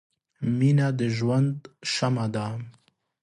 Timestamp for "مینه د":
0.57-1.01